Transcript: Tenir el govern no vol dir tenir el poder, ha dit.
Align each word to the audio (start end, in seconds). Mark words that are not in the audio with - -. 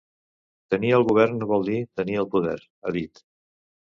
Tenir 0.73 0.89
el 0.99 1.03
govern 1.11 1.35
no 1.41 1.47
vol 1.51 1.65
dir 1.67 1.77
tenir 2.01 2.17
el 2.21 2.27
poder, 2.37 2.55
ha 2.89 2.95
dit. 2.97 3.23